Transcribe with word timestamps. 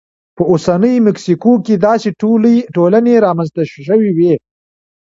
په 0.35 0.43
اوسنۍ 0.51 0.95
مکسیکو 1.07 1.51
کې 1.65 1.75
داسې 1.87 2.07
ټولنې 2.73 3.13
رامنځته 3.25 3.63
شوې 3.85 4.11
وې 4.17 4.33